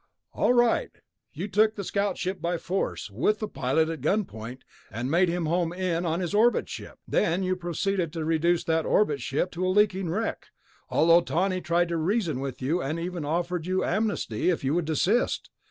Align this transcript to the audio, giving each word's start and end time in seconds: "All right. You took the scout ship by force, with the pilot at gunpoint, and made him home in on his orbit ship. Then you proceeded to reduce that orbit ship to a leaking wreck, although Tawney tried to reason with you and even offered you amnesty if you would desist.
"All 0.33 0.53
right. 0.53 0.89
You 1.31 1.47
took 1.47 1.75
the 1.75 1.83
scout 1.83 2.17
ship 2.17 2.41
by 2.41 2.57
force, 2.57 3.11
with 3.11 3.37
the 3.37 3.47
pilot 3.47 3.87
at 3.87 4.01
gunpoint, 4.01 4.63
and 4.91 5.11
made 5.11 5.29
him 5.29 5.45
home 5.45 5.71
in 5.71 6.07
on 6.07 6.21
his 6.21 6.33
orbit 6.33 6.67
ship. 6.67 6.97
Then 7.07 7.43
you 7.43 7.55
proceeded 7.55 8.11
to 8.13 8.25
reduce 8.25 8.63
that 8.63 8.87
orbit 8.87 9.21
ship 9.21 9.51
to 9.51 9.67
a 9.67 9.69
leaking 9.69 10.09
wreck, 10.09 10.47
although 10.89 11.21
Tawney 11.21 11.61
tried 11.61 11.89
to 11.89 11.97
reason 11.97 12.39
with 12.39 12.63
you 12.63 12.81
and 12.81 12.97
even 12.99 13.23
offered 13.23 13.67
you 13.67 13.85
amnesty 13.85 14.49
if 14.49 14.63
you 14.63 14.73
would 14.73 14.85
desist. 14.85 15.51